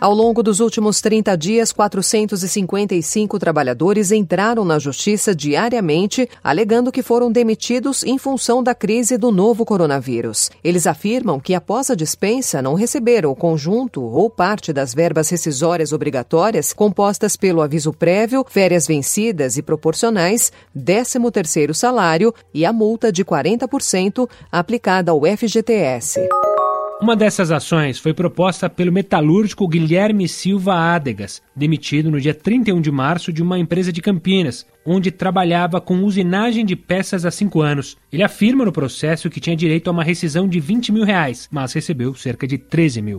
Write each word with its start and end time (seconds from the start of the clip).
Ao 0.00 0.14
longo 0.14 0.42
dos 0.42 0.60
últimos 0.60 1.02
30 1.02 1.36
dias, 1.36 1.72
455 1.72 3.38
trabalhadores 3.38 4.10
entraram 4.10 4.64
na 4.64 4.78
justiça 4.78 5.34
diariamente, 5.34 6.26
alegando 6.42 6.90
que 6.90 7.02
foram 7.02 7.30
demitidos 7.30 8.02
em 8.02 8.16
função 8.16 8.62
da 8.62 8.74
crise 8.74 9.18
do 9.18 9.30
novo 9.30 9.62
coronavírus. 9.62 10.50
Eles 10.64 10.86
afirmam 10.86 11.38
que, 11.38 11.54
após 11.54 11.90
a 11.90 11.94
dispensa, 11.94 12.62
não 12.62 12.72
receberam 12.72 13.30
o 13.30 13.36
conjunto 13.36 14.02
ou 14.02 14.30
parte 14.30 14.72
das 14.72 14.94
verbas 14.94 15.28
rescisórias 15.28 15.92
obrigatórias 15.92 16.72
compostas 16.72 17.36
pelo 17.36 17.60
aviso 17.60 17.92
prévio, 17.92 18.42
férias 18.48 18.86
vencidas 18.86 19.58
e 19.58 19.62
proporcionais, 19.62 20.50
13º 20.74 21.74
salário 21.74 22.34
e 22.54 22.64
a 22.64 22.72
multa 22.72 23.12
de 23.12 23.22
40% 23.22 24.26
aplicada 24.50 25.12
ao 25.12 25.20
FGTS. 25.26 26.26
Uma 27.00 27.16
dessas 27.16 27.50
ações 27.50 27.98
foi 27.98 28.12
proposta 28.12 28.68
pelo 28.68 28.92
metalúrgico 28.92 29.66
Guilherme 29.66 30.28
Silva 30.28 30.74
Adegas, 30.74 31.40
demitido 31.56 32.10
no 32.10 32.20
dia 32.20 32.34
31 32.34 32.78
de 32.78 32.90
março 32.90 33.32
de 33.32 33.42
uma 33.42 33.58
empresa 33.58 33.90
de 33.90 34.02
Campinas, 34.02 34.66
onde 34.84 35.10
trabalhava 35.10 35.80
com 35.80 36.04
usinagem 36.04 36.62
de 36.62 36.76
peças 36.76 37.24
há 37.24 37.30
cinco 37.30 37.62
anos. 37.62 37.96
Ele 38.12 38.22
afirma 38.22 38.66
no 38.66 38.72
processo 38.72 39.30
que 39.30 39.40
tinha 39.40 39.56
direito 39.56 39.88
a 39.88 39.92
uma 39.92 40.04
rescisão 40.04 40.46
de 40.46 40.60
20 40.60 40.92
mil 40.92 41.04
reais, 41.04 41.48
mas 41.50 41.72
recebeu 41.72 42.14
cerca 42.14 42.46
de 42.46 42.58
13 42.58 43.00
mil. 43.00 43.18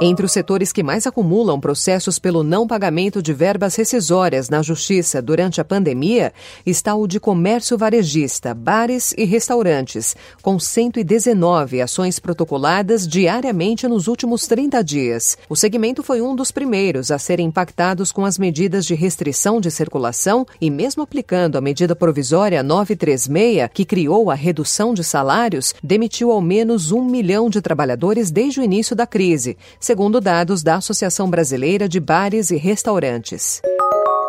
Entre 0.00 0.24
os 0.24 0.30
setores 0.30 0.70
que 0.70 0.80
mais 0.80 1.08
acumulam 1.08 1.58
processos 1.58 2.20
pelo 2.20 2.44
não 2.44 2.68
pagamento 2.68 3.20
de 3.20 3.32
verbas 3.32 3.74
rescisórias 3.74 4.48
na 4.48 4.62
Justiça 4.62 5.20
durante 5.20 5.60
a 5.60 5.64
pandemia 5.64 6.32
está 6.64 6.94
o 6.94 7.08
de 7.08 7.18
comércio 7.18 7.76
varejista, 7.76 8.54
bares 8.54 9.12
e 9.18 9.24
restaurantes, 9.24 10.14
com 10.40 10.56
119 10.56 11.82
ações 11.82 12.20
protocoladas 12.20 13.08
diariamente 13.08 13.88
nos 13.88 14.06
últimos 14.06 14.46
30 14.46 14.84
dias. 14.84 15.36
O 15.48 15.56
segmento 15.56 16.00
foi 16.04 16.22
um 16.22 16.36
dos 16.36 16.52
primeiros 16.52 17.10
a 17.10 17.18
serem 17.18 17.48
impactados 17.48 18.12
com 18.12 18.24
as 18.24 18.38
medidas 18.38 18.86
de 18.86 18.94
restrição 18.94 19.60
de 19.60 19.68
circulação 19.68 20.46
e, 20.60 20.70
mesmo 20.70 21.02
aplicando 21.02 21.58
a 21.58 21.60
medida 21.60 21.96
provisória 21.96 22.62
936, 22.62 23.68
que 23.74 23.84
criou 23.84 24.30
a 24.30 24.36
redução 24.36 24.94
de 24.94 25.02
salários, 25.02 25.74
demitiu 25.82 26.30
ao 26.30 26.40
menos 26.40 26.92
um 26.92 27.04
milhão 27.04 27.50
de 27.50 27.60
trabalhadores 27.60 28.30
desde 28.30 28.60
o 28.60 28.62
início 28.62 28.94
da 28.94 29.04
crise 29.04 29.58
segundo 29.88 30.20
dados 30.20 30.62
da 30.62 30.74
Associação 30.74 31.30
Brasileira 31.30 31.88
de 31.88 31.98
Bares 31.98 32.50
e 32.50 32.58
Restaurantes. 32.58 33.62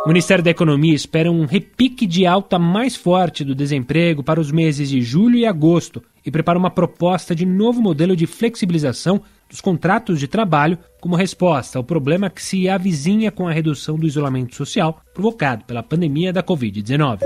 O 0.06 0.08
Ministério 0.08 0.42
da 0.42 0.50
Economia 0.50 0.96
espera 0.96 1.30
um 1.30 1.44
repique 1.44 2.08
de 2.08 2.26
alta 2.26 2.58
mais 2.58 2.96
forte 2.96 3.44
do 3.44 3.54
desemprego 3.54 4.24
para 4.24 4.40
os 4.40 4.54
meses 4.54 4.88
de 4.88 5.02
julho 5.02 5.36
e 5.36 5.46
agosto 5.46 6.02
e 6.26 6.32
prepara 6.32 6.58
uma 6.58 6.72
proposta 6.72 7.36
de 7.36 7.46
novo 7.46 7.82
modelo 7.82 8.16
de 8.16 8.26
flexibilização 8.26 9.22
dos 9.50 9.60
contratos 9.60 10.18
de 10.18 10.30
trabalho 10.30 10.78
como 11.02 11.18
resposta 11.18 11.78
ao 11.78 11.84
problema 11.84 12.30
que 12.30 12.42
se 12.42 12.70
avizinha 12.70 13.30
com 13.30 13.46
a 13.46 13.52
redução 13.52 13.98
do 13.98 14.08
isolamento 14.08 14.56
social 14.56 15.02
provocado 15.14 15.66
pela 15.66 15.84
pandemia 15.84 16.32
da 16.32 16.42
Covid-19. 16.42 17.20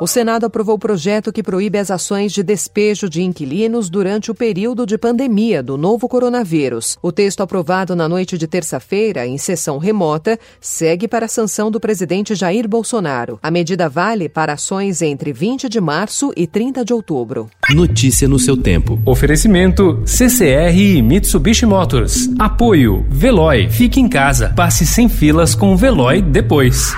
O 0.00 0.06
Senado 0.06 0.46
aprovou 0.46 0.74
o 0.74 0.78
projeto 0.78 1.32
que 1.32 1.42
proíbe 1.42 1.78
as 1.78 1.90
ações 1.90 2.32
de 2.32 2.42
despejo 2.42 3.08
de 3.08 3.22
inquilinos 3.22 3.88
durante 3.88 4.30
o 4.30 4.34
período 4.34 4.84
de 4.84 4.98
pandemia 4.98 5.62
do 5.62 5.76
novo 5.76 6.08
coronavírus. 6.08 6.98
O 7.00 7.12
texto 7.12 7.40
aprovado 7.42 7.94
na 7.94 8.08
noite 8.08 8.36
de 8.36 8.46
terça-feira, 8.46 9.26
em 9.26 9.38
sessão 9.38 9.78
remota, 9.78 10.38
segue 10.60 11.06
para 11.06 11.26
a 11.26 11.28
sanção 11.28 11.70
do 11.70 11.78
presidente 11.78 12.34
Jair 12.34 12.68
Bolsonaro. 12.68 13.38
A 13.42 13.50
medida 13.50 13.88
vale 13.88 14.28
para 14.28 14.54
ações 14.54 15.02
entre 15.02 15.32
20 15.32 15.68
de 15.68 15.80
março 15.80 16.32
e 16.36 16.46
30 16.46 16.84
de 16.84 16.92
outubro. 16.92 17.48
Notícia 17.70 18.26
no 18.26 18.38
seu 18.38 18.56
tempo. 18.56 19.00
Oferecimento 19.06 20.02
CCR 20.04 20.76
e 20.76 21.00
Mitsubishi 21.02 21.66
Motors. 21.66 22.28
Apoio 22.38 23.06
Veloy. 23.08 23.70
Fique 23.70 24.00
em 24.00 24.08
casa. 24.08 24.52
Passe 24.56 24.84
sem 24.84 25.08
filas 25.08 25.54
com 25.54 25.72
o 25.72 25.76
Veloy 25.76 26.20
depois. 26.20 26.92